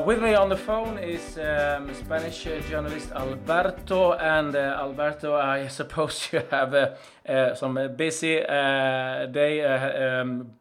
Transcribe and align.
Uh, 0.00 0.02
with 0.02 0.22
me 0.22 0.34
on 0.34 0.48
the 0.48 0.56
phone 0.56 0.98
is 0.98 1.38
um, 1.38 1.92
Spanish 1.94 2.46
uh, 2.46 2.60
journalist 2.68 3.10
Alberto. 3.12 4.12
And 4.12 4.54
uh, 4.54 4.78
Alberto, 4.80 5.34
I 5.34 5.68
suppose 5.80 6.28
you 6.32 6.42
have 6.50 6.74
uh, 6.74 6.94
uh, 7.28 7.54
some 7.54 7.74
busy 7.96 8.36
day 8.36 9.62
um, 9.64 10.52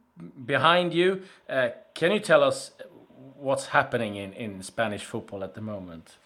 behind 0.45 0.93
you. 0.93 1.21
can 1.93 2.11
you 2.11 2.19
tell 2.19 2.43
us 2.43 2.71
what's 3.37 3.67
happening 3.67 4.15
in, 4.15 4.33
in 4.33 4.61
Spanish 4.63 5.05
football 5.05 5.43
at 5.43 5.53
the 5.53 5.61
moment? 5.61 6.17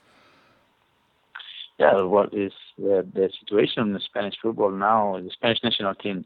Yeah, 1.80 2.02
what 2.02 2.34
is 2.34 2.54
the 2.78 3.30
situation 3.40 3.84
in 3.84 3.94
the 3.94 4.00
Spanish 4.00 4.36
football 4.42 4.72
now? 4.72 5.20
The 5.20 5.30
Spanish 5.32 5.60
national 5.64 5.96
team 5.96 6.26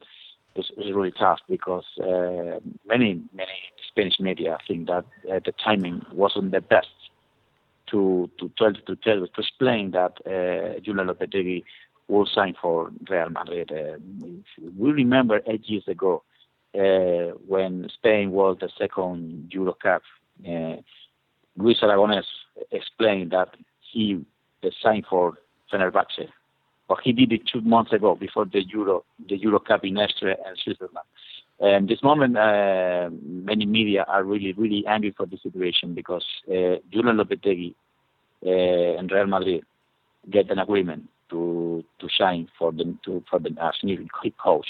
is, 0.56 0.66
is 0.78 0.94
really 0.94 1.12
tough 1.12 1.40
because 1.50 1.86
many 2.86 3.22
many 3.34 3.58
Spanish 3.98 4.20
media 4.20 4.60
think 4.68 4.88
that 4.88 5.06
uh, 5.32 5.40
the 5.44 5.54
timing 5.64 6.06
wasn't 6.12 6.52
the 6.52 6.62
best 6.62 6.88
to 7.90 8.30
to 8.40 8.52
tell 8.58 8.74
to 8.74 8.96
tell 8.98 9.26
to 9.26 9.42
explain 9.42 9.92
that 9.92 10.14
uh, 10.26 10.80
Julen 10.82 11.08
Lopetegui 11.10 11.64
will 12.08 12.28
sign 12.28 12.54
for 12.62 12.92
Real 13.10 13.30
Madrid. 13.30 13.72
Uh, 13.72 13.98
we 14.78 14.92
remember 14.92 15.42
eight 15.48 15.68
years 15.68 15.88
ago 15.88 16.22
uh, 16.76 17.34
when 17.48 17.90
Spain 17.92 18.32
was 18.32 18.58
the 18.60 18.70
second 18.78 19.50
Euro 19.52 19.74
Cup. 19.74 20.04
Uh, 20.48 20.76
Luis 21.58 21.80
Aragonés 21.82 22.30
explained 22.72 23.32
that 23.32 23.50
he 23.82 24.24
signed 24.84 25.06
for 25.10 25.40
Fenerbahce, 25.74 26.28
but 26.88 27.00
he 27.04 27.14
did 27.14 27.32
it 27.32 27.42
two 27.52 27.62
months 27.62 27.94
ago 27.94 28.14
before 28.16 28.46
the 28.46 28.64
Euro 28.68 29.04
the 29.28 29.38
Euro 29.38 29.60
Cup 29.60 29.84
in 29.84 29.98
Austria 29.98 30.36
and 30.46 30.56
Switzerland. 30.64 31.08
And 31.60 31.88
this 31.88 32.04
moment, 32.04 32.38
uh, 32.38 33.10
many 33.24 33.66
media 33.66 34.06
are 34.08 34.24
really, 34.24 34.54
really 34.54 34.86
angry 34.88 35.14
for 35.16 35.26
the 35.26 35.38
situation 35.38 35.96
because 35.96 36.26
uh, 36.48 36.78
Julen 36.94 37.18
Lopetegui 37.20 37.74
uh, 38.46 39.00
and 39.00 39.12
Real 39.12 39.26
Madrid 39.26 39.64
get 40.30 40.52
an 40.52 40.60
agreement 40.60 41.10
to 41.30 41.84
to 42.00 42.08
shine 42.10 42.48
for 42.58 42.72
the 42.72 42.96
to 43.06 43.24
for 43.30 43.40
the 43.40 43.50
as 43.62 43.74
new 43.84 44.08
coach. 44.44 44.68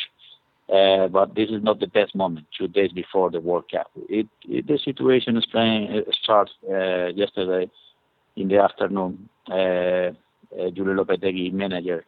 Uh, 0.73 1.07
but 1.07 1.35
this 1.35 1.49
is 1.49 1.63
not 1.63 1.79
the 1.79 1.87
best 1.87 2.15
moment. 2.15 2.45
Two 2.57 2.67
days 2.67 2.91
before 2.91 3.31
the 3.31 3.39
World 3.39 3.65
Cup, 3.71 3.91
it, 4.09 4.27
it 4.43 4.67
the 4.67 4.77
situation 4.77 5.35
is 5.37 5.45
playing 5.45 5.89
uh, 5.91 6.11
starts 6.23 6.51
uh, 6.69 7.07
yesterday 7.07 7.69
in 8.37 8.47
the 8.47 8.59
afternoon. 8.59 9.29
Uh, 9.49 10.11
uh, 10.53 10.69
Julen 10.71 10.95
Lopetegui 10.97 11.51
manager 11.51 12.05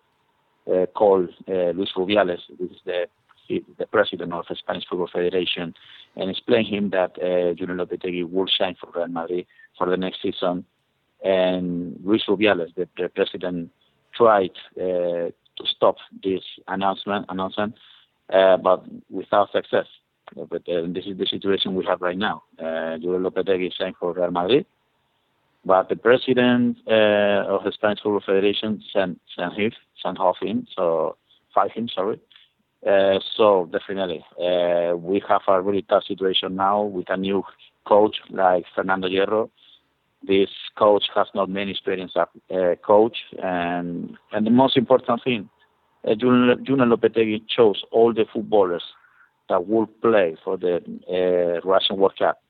uh, 0.72 0.86
called 0.96 1.30
uh, 1.48 1.72
Luis 1.72 1.90
Rubiales. 1.96 2.40
This 2.58 2.72
is 2.72 2.78
the 2.86 3.08
the 3.50 3.88
president 3.88 4.34
of 4.34 4.46
the 4.48 4.56
Spanish 4.56 4.86
Football 4.88 5.10
Federation, 5.12 5.74
and 6.16 6.30
explain 6.30 6.66
him 6.66 6.90
that 6.92 7.12
uh, 7.18 7.54
Julen 7.58 7.78
Lopetegui 7.78 8.30
will 8.30 8.48
sign 8.58 8.76
for 8.80 8.92
Real 8.96 9.08
Madrid 9.08 9.46
for 9.78 9.90
the 9.90 9.98
next 9.98 10.22
season. 10.22 10.66
And 11.24 12.00
Luis 12.04 12.24
Rubiales, 12.28 12.74
the, 12.76 12.88
the 12.98 13.10
president, 13.10 13.72
tried 14.16 14.52
uh, 14.78 15.32
to 15.58 15.64
stop 15.76 15.98
this 16.24 16.44
announcement, 16.68 17.26
announcement, 17.30 17.76
uh, 18.32 18.58
but 18.58 18.86
without 19.10 19.52
success. 19.52 19.88
But 20.36 20.62
uh, 20.70 20.84
this 20.88 21.06
is 21.08 21.18
the 21.18 21.26
situation 21.26 21.74
we 21.76 21.86
have 21.86 22.02
right 22.02 22.18
now. 22.18 22.44
Uh, 22.60 22.98
Julen 23.02 23.24
Lopetegui 23.28 23.72
signed 23.78 23.96
for 24.00 24.14
Real 24.14 24.32
Madrid, 24.32 24.66
but 25.66 25.90
the 25.90 25.96
president 25.96 26.78
uh, 26.88 27.54
of 27.54 27.64
the 27.64 27.72
Spanish 27.74 28.00
Football 28.02 28.22
Federation 28.26 28.82
sent 28.94 29.20
sent 29.36 29.54
him, 29.56 29.72
sent 30.02 30.20
off 30.20 30.38
him, 30.40 30.68
so 30.76 31.18
fired 31.54 31.72
him. 31.72 31.90
Sorry, 31.90 32.20
uh, 32.88 33.20
so 33.36 33.70
definitely, 33.72 34.24
uh, 34.42 34.96
we 34.96 35.22
have 35.28 35.42
a 35.48 35.62
really 35.62 35.82
tough 35.82 36.04
situation 36.06 36.56
now 36.56 36.82
with 36.84 37.10
a 37.10 37.18
new 37.18 37.44
coach 37.86 38.18
like 38.30 38.64
Fernando 38.74 39.10
Hierro. 39.10 39.50
This 40.24 40.50
coach 40.78 41.04
has 41.16 41.28
not 41.36 41.50
many 41.50 41.72
experience 41.72 42.14
as 42.16 42.28
uh, 42.56 42.76
coach, 42.86 43.18
and 43.42 44.18
and 44.32 44.46
the 44.46 44.52
most 44.52 44.78
important 44.78 45.24
thing, 45.24 45.50
uh, 46.06 46.12
Julen 46.12 46.90
Lopetegui 46.90 47.42
chose 47.48 47.84
all 47.92 48.14
the 48.14 48.26
footballers 48.32 48.84
that 49.50 49.68
will 49.68 49.88
play 49.88 50.38
for 50.44 50.58
the 50.58 50.78
uh, 51.10 51.68
Russian 51.68 51.98
World 51.98 52.18
Cup, 52.18 52.42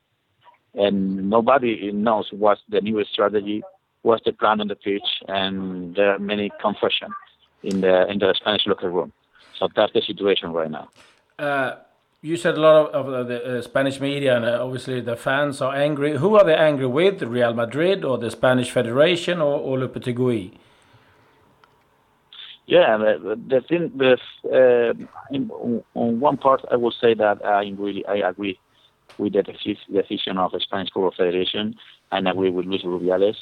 and 0.76 1.30
nobody 1.30 1.92
knows 1.92 2.28
what's 2.32 2.62
the 2.70 2.82
new 2.82 3.04
strategy, 3.06 3.64
what's 4.04 4.24
the 4.26 4.34
plan 4.34 4.62
on 4.62 4.68
the 4.68 4.76
pitch, 4.76 5.24
and 5.28 5.96
there 5.96 6.12
are 6.14 6.20
many 6.20 6.52
confusion 6.62 7.12
in 7.64 7.82
the 7.82 8.08
in 8.12 8.20
the 8.20 8.34
Spanish 8.40 8.68
locker 8.68 8.90
room. 8.92 9.12
So 9.60 9.68
that's 9.76 9.94
the 9.94 10.02
situation 10.02 10.54
right 10.54 10.72
now. 10.72 10.90
Uh, 11.38 11.76
you 12.22 12.36
said 12.38 12.56
a 12.56 12.60
lot 12.60 12.92
of, 12.92 13.08
of 13.08 13.28
the 13.28 13.60
uh, 13.60 13.62
Spanish 13.62 14.00
media 14.00 14.36
and 14.36 14.46
uh, 14.46 14.64
obviously 14.64 15.00
the 15.02 15.16
fans 15.16 15.62
are 15.62 15.74
angry. 15.76 16.18
Who 16.18 16.36
are 16.36 16.44
they 16.44 16.56
angry 16.56 16.88
with? 16.88 17.22
Real 17.22 17.54
Madrid 17.54 18.04
or 18.04 18.18
the 18.18 18.32
Spanish 18.32 18.72
Federation 18.72 19.40
or, 19.40 19.60
or 19.60 19.78
Lopetegui? 19.78 20.52
Yeah, 22.66 22.98
the 22.98 23.64
thing, 23.68 23.92
the, 23.98 24.18
uh, 24.46 24.94
in, 25.32 25.50
on 25.96 26.20
one 26.20 26.38
part, 26.38 26.64
I 26.70 26.76
will 26.76 26.92
say 26.92 27.16
that 27.16 27.44
I 27.44 27.74
really 27.76 28.06
I 28.06 28.18
agree 28.30 28.60
with 29.18 29.34
the 29.34 29.42
decision 29.42 30.38
of 30.38 30.52
the 30.52 30.60
Spanish 30.60 30.90
Football 30.94 31.14
Federation 31.18 31.76
and 32.12 32.28
agree 32.28 32.52
with 32.52 32.68
Luis 32.68 32.84
Rubiales 32.84 33.38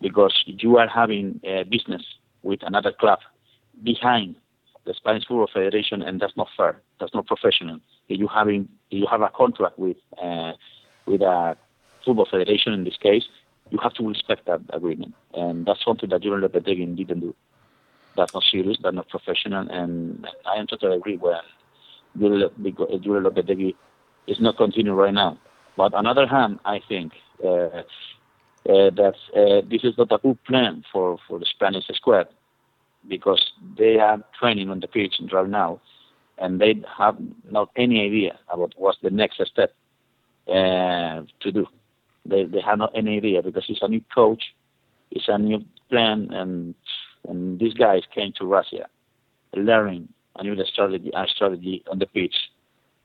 because 0.00 0.32
you 0.46 0.78
are 0.78 0.86
having 0.86 1.40
a 1.42 1.64
business 1.64 2.02
with 2.44 2.60
another 2.62 2.92
club 2.92 3.18
behind 3.82 4.36
the 4.84 4.94
Spanish 4.94 5.24
Football 5.26 5.48
Federation, 5.52 6.02
and 6.02 6.20
that's 6.20 6.36
not 6.36 6.48
fair. 6.56 6.80
That's 6.98 7.14
not 7.14 7.26
professional. 7.26 7.78
If 8.08 8.18
you 8.18 8.28
having 8.28 8.68
if 8.90 8.98
you 8.98 9.06
have 9.10 9.22
a 9.22 9.28
contract 9.28 9.78
with 9.78 9.96
uh, 10.22 10.52
with 11.06 11.22
a 11.22 11.56
football 12.04 12.26
federation 12.30 12.72
in 12.72 12.84
this 12.84 12.96
case, 12.96 13.24
you 13.70 13.78
have 13.78 13.94
to 13.94 14.08
respect 14.08 14.46
that 14.46 14.60
agreement, 14.70 15.14
and 15.34 15.66
that's 15.66 15.84
something 15.84 16.08
that 16.10 16.22
Julen 16.22 16.42
Lopetegui 16.46 16.96
didn't 16.96 17.20
do. 17.20 17.34
That's 18.16 18.34
not 18.34 18.42
serious. 18.42 18.76
That's 18.82 18.94
not 18.94 19.08
professional, 19.08 19.68
and 19.70 20.26
I 20.46 20.58
am 20.58 20.66
totally 20.66 20.96
agree 20.96 21.16
when 21.16 21.40
Julen 22.18 22.50
Lopetegui 22.60 23.74
is 24.26 24.40
not 24.40 24.56
continuing 24.56 24.96
right 24.96 25.14
now. 25.14 25.38
But 25.76 25.94
on 25.94 26.04
the 26.04 26.10
other 26.10 26.26
hand, 26.26 26.58
I 26.64 26.80
think 26.86 27.12
uh, 27.42 27.48
uh, 27.48 27.82
that 28.64 29.14
uh, 29.34 29.66
this 29.68 29.84
is 29.84 29.96
not 29.96 30.12
a 30.12 30.18
good 30.18 30.42
plan 30.44 30.84
for, 30.92 31.18
for 31.26 31.38
the 31.38 31.46
Spanish 31.46 31.86
squad 31.94 32.28
because 33.08 33.52
they 33.78 33.98
are 33.98 34.18
training 34.38 34.70
on 34.70 34.80
the 34.80 34.88
pitch 34.88 35.14
right 35.32 35.48
now, 35.48 35.80
and 36.38 36.60
they 36.60 36.74
have 36.98 37.16
not 37.50 37.70
any 37.76 38.04
idea 38.04 38.38
about 38.52 38.72
what's 38.76 38.98
the 39.02 39.10
next 39.10 39.40
step 39.46 39.74
uh, 40.48 41.22
to 41.40 41.52
do. 41.52 41.66
They 42.24 42.44
they 42.44 42.60
have 42.60 42.78
not 42.78 42.92
any 42.94 43.16
idea 43.16 43.42
because 43.42 43.64
it's 43.68 43.82
a 43.82 43.88
new 43.88 44.02
coach, 44.14 44.42
it's 45.10 45.28
a 45.28 45.38
new 45.38 45.64
plan, 45.90 46.28
and 46.32 46.74
and 47.28 47.58
these 47.58 47.74
guys 47.74 48.02
came 48.14 48.32
to 48.38 48.46
Russia, 48.46 48.86
learning 49.54 50.08
a 50.36 50.42
new 50.42 50.56
strategy, 50.64 51.10
a 51.14 51.26
strategy 51.26 51.82
on 51.90 51.98
the 51.98 52.06
pitch, 52.06 52.34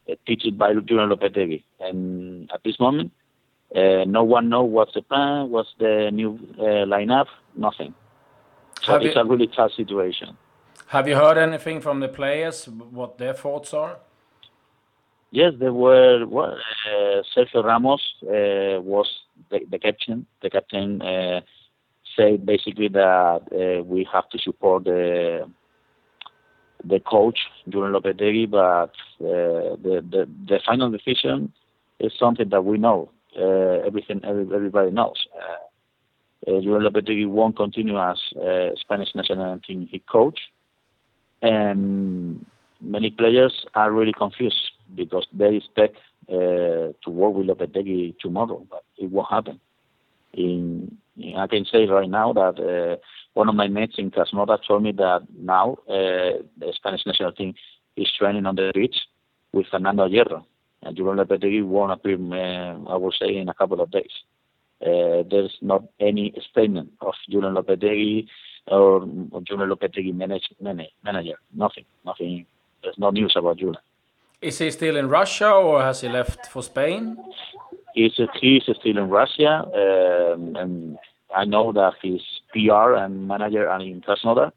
uh, 0.10 0.16
teached 0.26 0.58
by 0.58 0.74
Julen 0.74 1.12
Lopetegui. 1.12 1.64
And 1.80 2.50
at 2.54 2.64
this 2.64 2.80
moment, 2.80 3.12
uh, 3.76 4.06
no 4.06 4.24
one 4.24 4.50
knows 4.50 4.70
what's 4.72 4.94
the 4.94 5.02
plan, 5.02 5.50
what's 5.50 5.70
the 5.80 6.10
new 6.12 6.40
uh, 6.58 6.86
lineup, 6.86 7.28
nothing. 7.56 7.94
So 8.88 8.94
have 8.94 9.02
it's 9.04 9.16
you, 9.16 9.22
a 9.22 9.26
really 9.26 9.48
tough 9.48 9.74
situation. 9.74 10.38
Have 10.88 11.10
you 11.10 11.16
heard 11.16 11.38
anything 11.38 11.82
from 11.82 12.00
the 12.00 12.08
players? 12.08 12.70
What 12.70 13.18
their 13.18 13.34
thoughts 13.34 13.74
are? 13.74 13.98
Yes, 15.32 15.52
there 15.60 15.74
were. 15.74 16.26
Well, 16.26 16.56
uh, 16.90 17.22
Sergio 17.36 17.66
Ramos 17.66 18.02
uh, 18.24 18.80
was 18.82 19.10
the, 19.52 19.60
the, 19.70 19.78
captain. 19.78 20.26
The 20.42 20.50
captain 20.50 21.02
uh, 21.02 21.42
said 22.16 22.46
basically 22.46 22.88
that 22.88 23.42
uh, 23.52 23.84
we 23.84 24.08
have 24.14 24.30
to 24.30 24.40
support 24.40 24.86
the 24.86 25.52
the 26.86 27.02
coach 27.02 27.40
Julen 27.70 27.92
Lopetegui, 27.92 28.50
but 28.50 28.94
uh, 29.20 29.76
the, 29.84 29.96
the 30.10 30.30
the 30.48 30.60
final 30.66 30.90
decision 30.90 31.52
is 32.00 32.14
something 32.18 32.48
that 32.48 32.64
we 32.64 32.78
know. 32.78 33.12
Uh, 33.38 33.86
everything 33.86 34.22
everybody 34.24 34.92
knows. 34.92 35.28
Julen 36.48 36.84
Lopetegui 36.84 37.28
won't 37.28 37.56
continue 37.56 38.00
as 38.00 38.18
uh, 38.42 38.70
Spanish 38.76 39.14
national 39.14 39.60
team 39.60 39.88
head 39.92 40.06
coach, 40.08 40.40
and 41.42 42.46
many 42.82 43.10
players 43.12 43.66
are 43.76 43.92
really 43.92 44.14
confused 44.14 44.72
because 44.96 45.28
they 45.34 45.56
expect 45.56 45.98
uh, 46.30 46.94
to 47.04 47.08
work 47.08 47.34
with 47.34 47.48
Lopetegui 47.48 48.18
tomorrow, 48.20 48.66
but 48.70 48.84
it 48.98 49.12
won't 49.12 49.30
happen. 49.30 49.60
In, 50.34 50.98
I 51.38 51.48
can 51.48 51.66
say 51.66 51.86
right 51.86 52.10
now 52.10 52.32
that 52.34 52.60
uh, 52.60 52.96
one 53.34 53.50
of 53.50 53.56
my 53.56 53.68
mates 53.68 53.96
in 53.98 54.12
Krasnodar 54.12 54.60
told 54.66 54.84
me 54.84 54.92
that 54.94 55.24
now 55.38 55.78
the 55.88 56.74
Spanish 56.74 57.06
national 57.06 57.32
team 57.32 57.56
is 57.96 58.12
training 58.18 58.46
on 58.46 58.56
the 58.56 58.72
pitch 58.74 58.96
with 59.52 59.68
Fernando 59.68 60.08
Hierro. 60.08 60.46
And 60.84 60.96
Julen 60.96 61.18
Lopetegui 61.18 61.66
won't 61.66 61.92
appear, 61.92 62.16
I 62.16 62.96
will 62.96 63.12
say, 63.12 63.36
in 63.36 63.50
a 63.50 63.54
couple 63.54 63.82
of 63.82 63.92
days. 63.92 64.12
Uh, 64.82 65.24
there's 65.30 65.58
not 65.62 65.84
any 66.00 66.34
statement 66.52 66.92
of 67.02 67.14
Julen 67.32 67.54
Lopetegui 67.58 68.28
or, 68.68 69.02
or 69.32 69.42
Julen 69.42 69.70
Lopetegui 69.72 70.14
manage, 70.14 70.50
manage, 70.62 70.92
manager. 71.04 71.40
Nothing. 71.54 71.86
Nothing. 72.06 72.46
There's 72.84 72.98
no 72.98 73.10
news 73.10 73.34
about 73.36 73.58
Julian. 73.58 73.82
Is 74.42 74.60
he 74.60 74.70
still 74.70 74.96
in 74.98 75.10
Russia 75.10 75.50
or 75.52 75.82
has 75.82 76.02
he 76.02 76.10
left 76.10 76.46
for 76.48 76.62
Spain? 76.62 77.18
he's 77.98 78.20
he's 78.40 78.64
still 78.64 78.98
in 78.98 79.10
Russia, 79.10 79.54
um, 79.74 80.56
and 80.56 80.98
I 81.36 81.46
know 81.46 81.72
that 81.74 81.94
his 82.02 82.22
PR 82.54 82.94
and 82.94 83.28
manager 83.28 83.68
are 83.70 83.82
in 83.82 84.02
Krasnodar, 84.02 84.52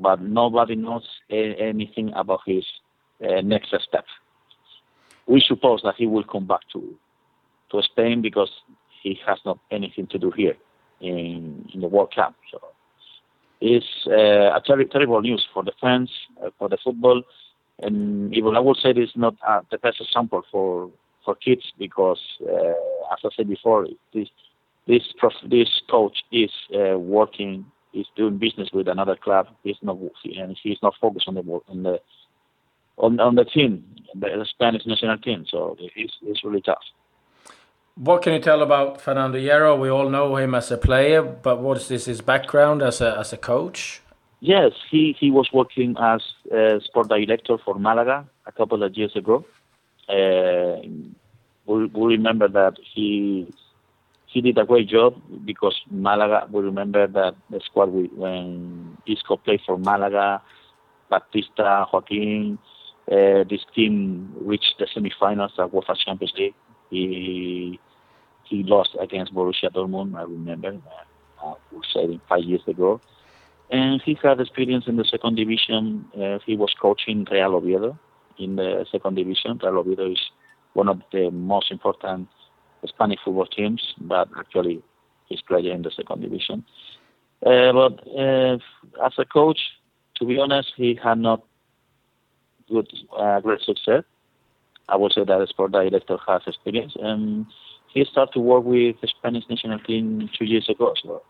but 0.00 0.20
nobody 0.20 0.74
knows 0.74 1.06
a- 1.30 1.56
anything 1.70 2.12
about 2.14 2.40
his 2.46 2.64
uh, 3.22 3.40
next 3.42 3.68
step. 3.88 4.06
We 5.26 5.40
suppose 5.46 5.80
that 5.84 5.94
he 5.96 6.06
will 6.06 6.24
come 6.24 6.46
back 6.46 6.62
to 6.72 6.80
to 7.70 7.82
Spain 7.82 8.22
because 8.22 8.50
he 9.02 9.18
has 9.26 9.38
not 9.44 9.58
anything 9.70 10.06
to 10.08 10.18
do 10.18 10.30
here 10.30 10.56
in, 11.00 11.68
in 11.74 11.80
the 11.80 11.88
World 11.88 12.12
Cup. 12.14 12.34
So 12.50 12.60
it's 13.60 13.86
uh, 14.06 14.56
a 14.56 14.60
ter- 14.66 14.84
terrible 14.84 15.20
news 15.20 15.46
for 15.52 15.62
the 15.62 15.72
fans, 15.80 16.10
uh, 16.44 16.50
for 16.58 16.68
the 16.68 16.78
football, 16.82 17.22
and 17.80 18.34
even 18.34 18.56
I 18.56 18.60
would 18.60 18.76
say 18.76 18.90
it's 18.90 19.16
not 19.16 19.34
uh, 19.46 19.60
the 19.70 19.78
best 19.78 20.00
example 20.00 20.42
for 20.50 20.90
for 21.24 21.36
kids 21.36 21.62
because, 21.78 22.20
uh, 22.42 22.74
as 23.12 23.18
I 23.24 23.28
said 23.36 23.48
before, 23.48 23.86
this 24.12 24.28
this 24.86 25.02
prof- 25.18 25.48
this 25.48 25.68
coach 25.90 26.16
is 26.32 26.50
uh, 26.74 26.98
working, 26.98 27.64
is 27.94 28.06
doing 28.16 28.38
business 28.38 28.70
with 28.72 28.88
another 28.88 29.16
club. 29.16 29.46
He's 29.62 29.76
not 29.82 29.98
and 30.24 30.56
he's 30.62 30.78
not 30.82 30.94
focused 31.00 31.28
on 31.28 31.34
the 31.34 31.60
on 31.68 31.82
the 31.82 32.00
on, 32.98 33.20
on 33.20 33.34
the 33.36 33.44
team, 33.44 33.84
the 34.14 34.46
Spanish 34.50 34.82
national 34.86 35.18
team. 35.18 35.44
So 35.48 35.76
it's 35.78 36.14
it's 36.22 36.44
really 36.44 36.62
tough. 36.62 36.82
What 37.94 38.22
can 38.22 38.32
you 38.32 38.38
tell 38.40 38.62
about 38.62 39.02
Fernando 39.02 39.38
Hierro? 39.38 39.78
We 39.78 39.90
all 39.90 40.08
know 40.08 40.36
him 40.36 40.54
as 40.54 40.70
a 40.70 40.78
player, 40.78 41.22
but 41.22 41.60
what 41.60 41.76
is 41.90 42.06
his 42.06 42.22
background 42.22 42.80
as 42.82 43.02
a 43.02 43.18
as 43.18 43.34
a 43.34 43.36
coach? 43.36 44.00
Yes, 44.40 44.72
he, 44.90 45.14
he 45.20 45.30
was 45.30 45.48
working 45.52 45.94
as 46.00 46.22
a 46.50 46.80
sport 46.82 47.08
director 47.08 47.58
for 47.64 47.78
Malaga 47.78 48.26
a 48.46 48.50
couple 48.50 48.82
of 48.82 48.96
years 48.96 49.14
ago. 49.14 49.44
Uh, 50.08 50.80
we, 51.66 51.84
we 51.86 52.16
remember 52.16 52.48
that 52.48 52.78
he 52.94 53.46
he 54.26 54.40
did 54.40 54.56
a 54.56 54.64
great 54.64 54.88
job 54.88 55.20
because 55.44 55.78
Malaga. 55.90 56.48
We 56.50 56.62
remember 56.62 57.06
that 57.06 57.34
the 57.50 57.60
squad 57.60 57.90
we, 57.90 58.04
when 58.06 58.96
Isco 59.06 59.36
played 59.36 59.60
for 59.66 59.76
Malaga, 59.76 60.40
Batista, 61.10 61.86
Joaquin, 61.92 62.58
uh, 63.06 63.44
this 63.44 63.64
team 63.74 64.32
reached 64.40 64.76
the 64.78 64.86
semifinals 64.86 65.58
of 65.58 65.72
UEFA 65.72 65.94
Champions 66.02 66.32
League. 66.38 66.54
He 66.92 67.80
he 68.48 68.62
lost 68.62 68.92
against 69.00 69.34
Borussia 69.34 69.70
Dortmund. 69.74 70.14
I 70.16 70.22
remember. 70.22 70.72
Uh, 71.42 71.54
said 71.92 72.20
five 72.28 72.44
years 72.44 72.62
ago 72.68 73.00
and 73.72 74.02
he 74.02 74.16
had 74.22 74.38
experience 74.38 74.84
in 74.86 74.96
the 74.96 75.04
second 75.04 75.34
division. 75.36 76.04
Uh, 76.14 76.38
he 76.44 76.56
was 76.56 76.74
coaching 76.80 77.26
Real 77.30 77.56
Oviedo 77.56 77.98
in 78.38 78.56
the 78.56 78.84
second 78.92 79.14
division. 79.16 79.58
Real 79.62 79.78
Oviedo 79.78 80.12
is 80.12 80.20
one 80.74 80.88
of 80.88 81.00
the 81.10 81.30
most 81.30 81.70
important 81.70 82.28
Spanish 82.86 83.18
football 83.24 83.46
teams, 83.46 83.82
but 83.98 84.28
actually 84.38 84.82
he's 85.26 85.40
playing 85.40 85.66
in 85.66 85.82
the 85.82 85.90
second 85.90 86.20
division. 86.20 86.64
Uh, 87.44 87.72
but 87.72 88.06
uh, 88.08 88.58
as 89.04 89.12
a 89.18 89.24
coach, 89.24 89.58
to 90.16 90.26
be 90.26 90.38
honest, 90.38 90.68
he 90.76 90.98
had 91.02 91.18
not 91.18 91.42
good 92.68 92.88
uh, 93.18 93.40
great 93.40 93.62
success. 93.62 94.04
I 94.92 94.96
would 94.96 95.12
say 95.12 95.24
that 95.24 95.38
the 95.38 95.46
sport 95.46 95.72
director 95.72 96.18
has 96.28 96.42
experience, 96.46 96.94
and 97.00 97.46
he 97.92 98.04
started 98.04 98.32
to 98.34 98.40
work 98.40 98.64
with 98.64 98.96
the 99.00 99.08
Spanish 99.08 99.44
national 99.48 99.78
team 99.80 100.28
two 100.38 100.44
years 100.44 100.68
ago. 100.68 100.94
So, 101.02 101.22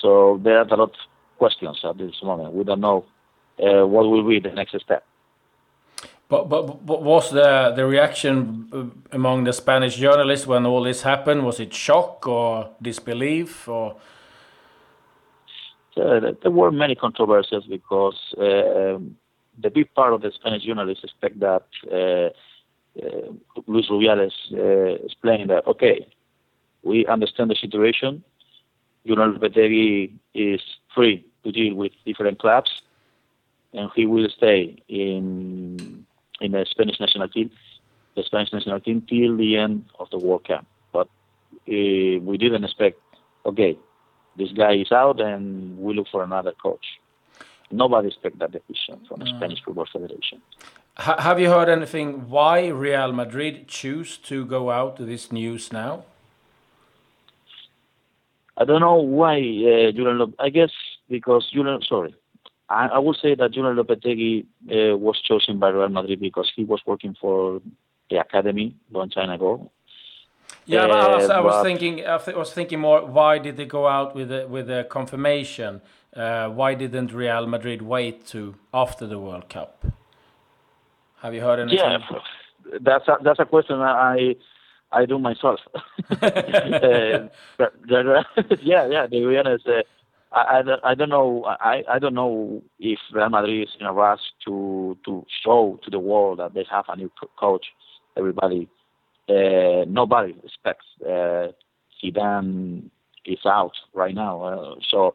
so 0.00 0.40
there 0.42 0.58
are 0.58 0.66
a 0.66 0.76
lot 0.76 0.80
of 0.80 0.92
questions 1.38 1.80
at 1.84 1.98
this 1.98 2.14
moment. 2.22 2.54
We 2.54 2.64
don't 2.64 2.80
know 2.80 3.04
uh, 3.62 3.86
what 3.86 4.08
will 4.08 4.26
be 4.26 4.40
the 4.40 4.50
next 4.50 4.74
step. 4.80 5.04
But, 6.28 6.48
but 6.50 6.84
but 6.84 7.02
was 7.02 7.30
the 7.30 7.72
the 7.74 7.86
reaction 7.86 8.92
among 9.12 9.44
the 9.44 9.52
Spanish 9.52 9.96
journalists 9.96 10.46
when 10.46 10.66
all 10.66 10.82
this 10.82 11.02
happened? 11.02 11.44
Was 11.44 11.58
it 11.58 11.72
shock 11.72 12.26
or 12.26 12.70
disbelief 12.82 13.68
or? 13.68 13.96
Uh, 15.96 16.20
there 16.42 16.52
were 16.52 16.70
many 16.70 16.94
controversies 16.94 17.64
because 17.68 18.18
uh, 18.38 18.98
the 19.64 19.70
big 19.74 19.92
part 19.94 20.12
of 20.12 20.20
the 20.20 20.30
Spanish 20.30 20.62
journalists 20.62 21.02
expect 21.02 21.40
that 21.40 21.64
uh, 21.90 22.28
uh 23.02 23.62
Luis 23.66 23.88
Rubiales 23.88 24.32
uh, 24.52 25.04
explained 25.04 25.50
that 25.50 25.66
okay, 25.66 26.06
we 26.82 27.06
understand 27.06 27.50
the 27.50 27.56
situation. 27.56 28.22
Julen 29.06 29.38
Lopetegui 29.38 30.12
is 30.34 30.60
free 30.94 31.24
to 31.44 31.52
deal 31.52 31.74
with 31.74 31.92
different 32.04 32.38
clubs, 32.38 32.82
and 33.72 33.90
he 33.94 34.06
will 34.06 34.28
stay 34.28 34.82
in 34.88 36.04
in 36.40 36.52
the 36.52 36.66
Spanish 36.70 37.00
national 37.00 37.28
team, 37.28 37.50
the 38.16 38.22
Spanish 38.22 38.52
national 38.52 38.80
team 38.80 39.02
till 39.08 39.36
the 39.36 39.56
end 39.56 39.84
of 39.98 40.08
the 40.10 40.18
World 40.18 40.46
Cup. 40.46 40.66
But 40.92 41.08
uh, 41.68 42.20
we 42.28 42.36
didn't 42.38 42.64
expect, 42.64 43.00
okay, 43.44 43.76
this 44.36 44.52
guy 44.52 44.74
is 44.74 44.92
out, 44.92 45.20
and 45.20 45.78
we 45.78 45.94
look 45.94 46.08
for 46.10 46.22
another 46.22 46.52
coach. 46.62 46.86
Nobody 47.70 48.08
expect 48.08 48.38
that 48.38 48.52
decision 48.52 49.00
from 49.06 49.20
the 49.20 49.26
mm. 49.26 49.36
Spanish 49.36 49.62
Football 49.62 49.86
Federation. 49.92 50.40
Have 50.98 51.38
you 51.40 51.48
heard 51.48 51.68
anything 51.68 52.28
why 52.28 52.66
Real 52.68 53.12
Madrid 53.12 53.68
choose 53.68 54.18
to 54.18 54.44
go 54.44 54.70
out 54.70 54.96
to 54.96 55.04
this 55.04 55.30
news 55.30 55.72
now? 55.72 56.04
I 58.56 58.64
don't 58.64 58.80
know 58.80 58.96
why 58.96 59.36
uh, 59.36 59.92
Julen. 59.92 60.18
Lop- 60.18 60.34
I 60.40 60.48
guess 60.48 60.70
because 61.08 61.48
Julen. 61.54 61.86
Sorry, 61.86 62.14
I, 62.68 62.88
I 62.88 62.98
would 62.98 63.16
say 63.22 63.36
that 63.36 63.52
Julen 63.52 63.80
Lopetegui 63.80 64.44
uh, 64.70 64.96
was 64.96 65.20
chosen 65.22 65.60
by 65.60 65.68
Real 65.68 65.88
Madrid 65.88 66.18
because 66.18 66.50
he 66.56 66.64
was 66.64 66.80
working 66.84 67.14
for 67.20 67.62
the 68.10 68.16
academy 68.16 68.74
long 68.90 69.10
time 69.10 69.30
ago. 69.30 69.70
Yeah, 70.66 70.86
uh, 70.86 70.88
I, 70.88 71.16
was, 71.16 71.30
I 71.30 71.40
was 71.40 71.62
thinking. 71.62 72.04
I 72.04 72.16
was 72.16 72.52
thinking 72.52 72.80
more. 72.80 73.06
Why 73.06 73.38
did 73.38 73.56
they 73.56 73.66
go 73.66 73.86
out 73.86 74.16
with 74.16 74.32
a, 74.32 74.48
with 74.48 74.68
a 74.68 74.84
confirmation? 74.90 75.80
Uh, 76.16 76.48
why 76.48 76.74
didn't 76.74 77.12
Real 77.12 77.46
Madrid 77.46 77.82
wait 77.82 78.26
to 78.28 78.56
after 78.74 79.06
the 79.06 79.20
World 79.20 79.48
Cup? 79.48 79.86
Have 81.22 81.34
you 81.34 81.40
heard 81.40 81.60
anything? 81.60 81.78
Yeah, 81.78 81.98
that's 82.80 83.08
a, 83.08 83.16
that's 83.22 83.40
a 83.40 83.44
question 83.44 83.76
I 83.80 84.36
I 84.90 85.04
do 85.04 85.18
myself. 85.18 85.60
uh, 86.10 87.28
but, 87.58 87.74
yeah, 88.62 88.86
yeah. 88.86 89.02
To 89.02 89.08
be 89.08 89.36
honest, 89.36 89.66
uh, 89.66 89.82
I, 90.32 90.60
I, 90.60 90.90
I 90.90 90.94
don't 90.94 91.08
know. 91.10 91.44
I, 91.44 91.82
I 91.88 91.98
don't 91.98 92.14
know 92.14 92.62
if 92.78 92.98
Real 93.12 93.28
Madrid 93.28 93.68
is 93.68 93.74
in 93.78 93.86
a 93.86 93.92
rush 93.92 94.20
to 94.46 94.96
to 95.04 95.26
show 95.44 95.78
to 95.84 95.90
the 95.90 95.98
world 95.98 96.38
that 96.38 96.54
they 96.54 96.64
have 96.70 96.86
a 96.88 96.96
new 96.96 97.10
coach. 97.38 97.66
Everybody, 98.16 98.68
uh, 99.28 99.84
nobody 99.86 100.34
expects 100.44 100.86
uh, 101.02 101.48
Zidane 102.02 102.90
is 103.24 103.38
out 103.46 103.72
right 103.94 104.14
now. 104.14 104.42
Uh, 104.42 104.74
so 104.90 105.14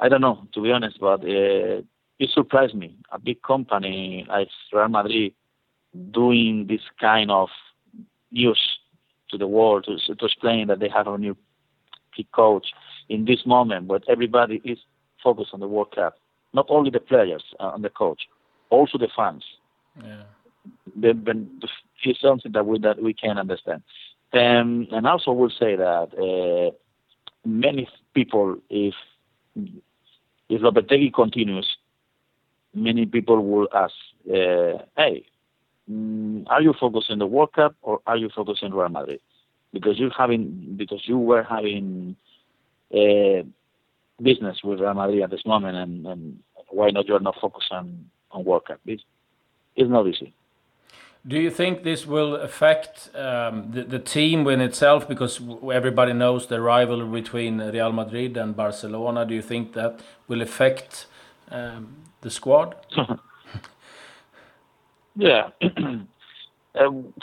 I 0.00 0.08
don't 0.08 0.20
know 0.20 0.46
to 0.54 0.62
be 0.62 0.72
honest, 0.72 0.98
but 1.00 1.20
uh, 1.24 1.82
it 2.18 2.30
surprised 2.30 2.74
me. 2.74 2.96
A 3.12 3.18
big 3.18 3.42
company 3.42 4.26
like 4.28 4.48
Real 4.72 4.88
Madrid 4.88 5.32
doing 6.10 6.66
this 6.68 6.80
kind 7.00 7.30
of 7.30 7.48
news 8.30 8.60
to 9.30 9.38
the 9.38 9.46
world 9.46 9.86
to, 9.86 10.14
to 10.14 10.24
explain 10.24 10.68
that 10.68 10.80
they 10.80 10.88
have 10.88 11.06
a 11.06 11.18
new 11.18 11.36
key 12.14 12.26
coach 12.34 12.66
in 13.08 13.24
this 13.24 13.44
moment, 13.44 13.88
but 13.88 14.02
everybody 14.08 14.60
is 14.64 14.78
focused 15.22 15.50
on 15.52 15.60
the 15.60 15.68
World 15.68 15.94
Cup. 15.94 16.16
Not 16.52 16.66
only 16.68 16.90
the 16.90 17.00
players 17.00 17.42
uh, 17.58 17.72
and 17.74 17.84
the 17.84 17.90
coach, 17.90 18.22
also 18.70 18.98
the 18.98 19.08
fans. 19.16 19.44
Yeah. 20.02 20.22
It's 22.04 22.20
something 22.20 22.52
that 22.52 22.66
we 22.66 22.78
that 22.80 23.02
we 23.02 23.14
can 23.14 23.38
understand. 23.38 23.82
Um, 24.32 24.88
and 24.90 25.06
also 25.06 25.32
will 25.32 25.50
say 25.50 25.76
that 25.76 26.08
uh, 26.18 26.74
many 27.44 27.88
people, 28.14 28.56
if 28.70 28.94
if 30.48 30.60
Lopetegui 30.60 31.12
continues, 31.12 31.76
many 32.74 33.06
people 33.06 33.44
will 33.44 33.68
ask, 33.74 33.94
uh, 34.28 34.84
"Hey, 34.96 35.24
mm, 35.90 36.44
are 36.48 36.62
you 36.62 36.74
focused 36.78 37.10
on 37.10 37.18
the 37.18 37.26
World 37.26 37.52
Cup 37.52 37.74
or 37.82 38.00
are 38.06 38.16
you 38.16 38.28
focused 38.28 38.62
on 38.62 38.74
Real 38.74 38.88
Madrid? 38.88 39.20
Because 39.72 39.98
you 39.98 40.10
having 40.16 40.74
because 40.76 41.02
you 41.06 41.18
were 41.18 41.42
having 41.42 42.16
uh, 42.92 43.42
business 44.22 44.62
with 44.62 44.80
Real 44.80 44.94
Madrid 44.94 45.22
at 45.22 45.30
this 45.30 45.46
moment, 45.46 45.76
and, 45.76 46.06
and 46.06 46.38
why 46.68 46.90
not 46.90 47.06
you're 47.06 47.20
not 47.20 47.36
focused 47.40 47.72
on 47.72 48.10
on 48.30 48.44
World 48.44 48.66
Cup? 48.66 48.80
It's, 48.86 49.02
it's 49.76 49.90
not 49.90 50.06
easy. 50.06 50.34
Do 51.26 51.38
you 51.38 51.50
think 51.50 51.84
this 51.84 52.06
will 52.06 52.36
affect 52.36 53.08
um, 53.16 53.70
the, 53.70 53.84
the 53.84 53.98
team 53.98 54.46
in 54.46 54.60
itself? 54.60 55.08
Because 55.08 55.40
everybody 55.72 56.12
knows 56.12 56.48
the 56.48 56.60
rivalry 56.60 57.08
between 57.22 57.60
Real 57.60 57.92
Madrid 57.92 58.36
and 58.36 58.54
Barcelona. 58.54 59.24
Do 59.24 59.34
you 59.34 59.40
think 59.40 59.72
that 59.72 60.00
will 60.28 60.42
affect 60.42 61.06
um, 61.54 61.96
the 62.20 62.30
squad? 62.30 62.76
Yeah. 65.16 65.50
um, 66.80 67.14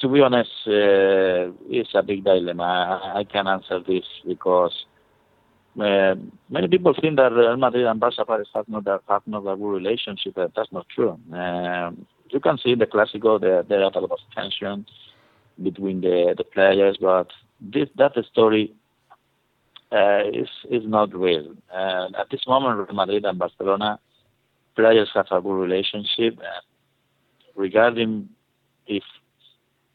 to 0.00 0.08
be 0.08 0.20
honest, 0.20 0.50
uh, 0.66 1.52
it's 1.70 1.94
a 1.94 2.02
big 2.02 2.24
dilemma. 2.24 3.00
I, 3.02 3.20
I 3.20 3.24
can 3.24 3.46
answer 3.46 3.80
this 3.80 4.04
because 4.26 4.84
uh, 5.80 6.14
many 6.50 6.68
people 6.68 6.94
think 7.00 7.16
that 7.16 7.32
Real 7.32 7.56
Madrid 7.56 7.86
and 7.86 7.98
Barca 7.98 8.24
have 8.54 8.68
not 8.68 8.86
have 9.08 9.22
not 9.26 9.46
a 9.46 9.56
good 9.56 9.72
relationship. 9.72 10.34
But 10.34 10.52
that's 10.54 10.72
not 10.72 10.86
true. 10.94 11.18
Um, 11.32 12.06
you 12.28 12.40
can 12.40 12.58
see 12.58 12.72
in 12.72 12.78
the 12.78 12.86
Clásico 12.86 13.40
there 13.40 13.62
there 13.62 13.82
are 13.82 13.90
a 13.94 14.00
lot 14.00 14.10
of 14.10 14.18
tension. 14.34 14.86
between 15.62 16.02
the, 16.02 16.34
the 16.36 16.44
players, 16.44 16.98
but 17.00 17.28
this 17.60 17.88
that 17.96 18.12
story 18.30 18.74
is 19.92 20.48
is 20.70 20.82
not 20.84 21.14
real. 21.14 21.54
And 21.72 22.16
at 22.16 22.30
this 22.30 22.46
moment, 22.46 22.78
Real 22.78 22.96
Madrid 22.96 23.24
and 23.24 23.38
Barcelona 23.38 23.98
players 24.74 25.10
have 25.14 25.26
a 25.30 25.40
good 25.40 25.54
relationship. 25.54 26.38
regarding 27.54 28.28
if 28.86 29.02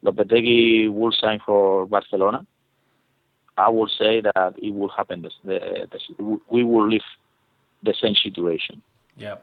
Lopetegui 0.03 0.91
will 0.91 1.11
sign 1.11 1.39
for 1.45 1.85
Barcelona, 1.85 2.45
I 3.57 3.69
will 3.69 3.87
say 3.87 4.21
that 4.21 4.55
it 4.57 4.73
will 4.73 4.89
happen. 4.89 5.21
The, 5.21 5.29
the, 5.43 5.87
the, 5.91 6.39
we 6.49 6.63
will 6.63 6.89
live 6.89 7.07
the 7.83 7.93
same 8.01 8.15
situation. 8.15 8.81
Yeah. 9.15 9.35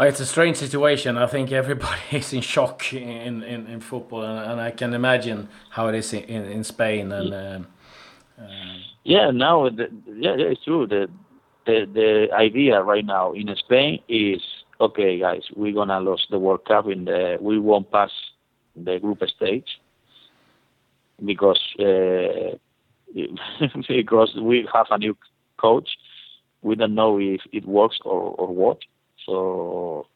It's 0.00 0.20
a 0.20 0.26
strange 0.26 0.58
situation. 0.58 1.16
I 1.16 1.26
think 1.26 1.50
everybody 1.50 2.00
is 2.12 2.32
in 2.32 2.42
shock 2.42 2.92
in, 2.92 3.42
in, 3.42 3.66
in 3.66 3.80
football, 3.80 4.22
and, 4.22 4.52
and 4.52 4.60
I 4.60 4.70
can 4.70 4.94
imagine 4.94 5.48
how 5.70 5.88
it 5.88 5.94
is 5.96 6.12
in, 6.12 6.44
in 6.44 6.62
Spain. 6.62 7.10
And 7.10 7.34
uh, 7.34 7.60
uh, 8.38 8.78
yeah, 9.04 9.30
now 9.30 9.68
the, 9.68 9.88
yeah, 10.06 10.34
it's 10.36 10.64
true. 10.64 10.86
The, 10.86 11.08
the 11.66 11.86
the 11.92 12.28
idea 12.34 12.82
right 12.82 13.04
now 13.04 13.32
in 13.32 13.54
Spain 13.56 14.00
is 14.08 14.40
okay, 14.80 15.18
guys. 15.18 15.42
We're 15.56 15.74
gonna 15.74 16.00
lose 16.00 16.26
the 16.30 16.38
World 16.38 16.64
Cup 16.66 16.86
in 16.88 17.04
the. 17.04 17.38
We 17.40 17.58
won't 17.58 17.90
pass 17.90 18.10
the 18.76 18.98
group 18.98 19.22
stage 19.36 19.68
because 21.24 21.60
uh, 21.80 22.56
because 23.88 24.36
we 24.40 24.68
have 24.72 24.86
a 24.90 24.98
new 24.98 25.16
coach. 25.56 25.88
We 26.62 26.74
don't 26.74 26.94
know 26.94 27.18
if 27.18 27.40
it 27.52 27.66
works 27.66 27.98
or, 28.04 28.34
or 28.36 28.54
what. 28.54 28.78
So 29.26 30.06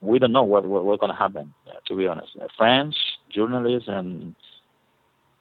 we 0.00 0.18
don't 0.18 0.32
know 0.32 0.42
what 0.42 0.66
what, 0.66 0.84
what's 0.84 1.00
gonna 1.00 1.16
happen. 1.16 1.54
To 1.86 1.96
be 1.96 2.06
honest, 2.06 2.30
uh, 2.40 2.46
fans, 2.58 2.96
journalists, 3.30 3.88
and 3.88 4.34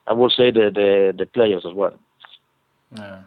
I 0.07 0.13
will 0.13 0.29
say 0.29 0.51
the 0.51 0.71
the, 0.71 1.13
the 1.17 1.25
players 1.25 1.65
as 1.65 1.73
well. 1.73 1.93
Yeah. 2.95 3.21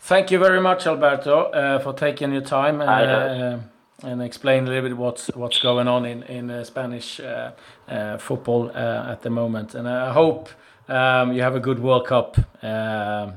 Thank 0.00 0.30
you 0.30 0.38
very 0.38 0.60
much, 0.60 0.86
Alberto, 0.86 1.50
uh, 1.50 1.78
for 1.80 1.92
taking 1.92 2.32
your 2.32 2.42
time. 2.42 2.80
Uh, 2.80 3.58
and 4.04 4.22
explain 4.22 4.64
a 4.64 4.70
little 4.70 4.88
bit 4.88 4.96
what's 4.96 5.26
what's 5.34 5.58
going 5.58 5.88
on 5.88 6.06
in 6.06 6.22
in 6.24 6.50
uh, 6.50 6.64
Spanish 6.64 7.20
uh, 7.20 7.50
uh, 7.88 8.18
football 8.18 8.70
uh, 8.74 9.12
at 9.12 9.22
the 9.22 9.30
moment. 9.30 9.74
And 9.74 9.88
I 9.88 10.12
hope 10.12 10.48
um, 10.88 11.32
you 11.32 11.42
have 11.42 11.56
a 11.56 11.60
good 11.60 11.80
World 11.80 12.06
Cup 12.06 12.38
um, 12.62 13.34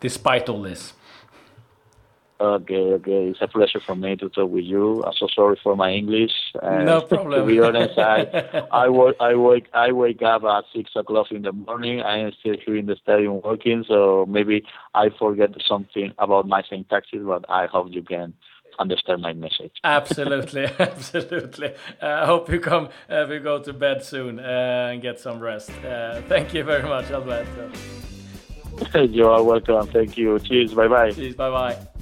despite 0.00 0.48
all 0.48 0.62
this. 0.62 0.94
Okay, 2.40 2.76
okay. 2.76 3.28
It's 3.28 3.40
a 3.40 3.48
pleasure 3.48 3.80
for 3.84 3.96
me 3.96 4.14
to 4.16 4.28
talk 4.28 4.50
with 4.50 4.64
you. 4.64 5.02
I'm 5.04 5.12
so 5.18 5.26
sorry 5.34 5.58
for 5.60 5.74
my 5.74 5.90
English. 5.90 6.30
no 6.62 7.00
problem. 7.00 7.40
to 7.40 7.46
be 7.46 7.58
honest, 7.60 7.98
I 7.98 8.66
I 8.70 8.88
work 9.00 9.16
I 9.18 9.34
wake 9.34 9.66
I 9.74 9.90
wake 9.90 10.22
up 10.22 10.44
at 10.44 10.64
six 10.72 10.92
o'clock 10.94 11.32
in 11.32 11.42
the 11.42 11.52
morning. 11.52 12.00
I 12.00 12.18
am 12.18 12.32
still 12.38 12.54
here 12.64 12.76
in 12.76 12.86
the 12.86 12.96
stadium 13.02 13.40
working, 13.42 13.84
so 13.88 14.24
maybe 14.28 14.62
I 14.94 15.08
forget 15.18 15.50
something 15.66 16.12
about 16.18 16.46
my 16.46 16.62
syntaxes, 16.62 17.26
but 17.26 17.44
I 17.50 17.66
hope 17.66 17.88
you 17.90 18.02
can 18.02 18.34
understand 18.78 19.22
my 19.22 19.32
message. 19.32 19.72
absolutely, 19.82 20.66
absolutely. 20.78 21.68
Uh, 22.00 22.06
I 22.06 22.06
uh, 22.06 22.26
hope 22.26 22.48
you 22.48 22.60
come, 22.60 22.90
uh, 23.08 23.26
we 23.28 23.40
go 23.40 23.60
to 23.60 23.72
bed 23.72 24.04
soon 24.04 24.38
uh, 24.38 24.90
and 24.92 25.02
get 25.02 25.18
some 25.18 25.40
rest. 25.40 25.70
Uh, 25.84 26.22
thank 26.28 26.54
you 26.54 26.62
very 26.62 26.84
much, 26.84 27.10
Alberto. 27.10 27.72
you 28.94 29.26
are 29.26 29.42
welcome. 29.42 29.88
Thank 29.88 30.16
you. 30.16 30.38
Cheers. 30.38 30.74
Bye 30.74 30.88
bye. 30.88 31.10
Cheers. 31.12 31.34
Bye 31.34 31.50
bye. 31.50 31.97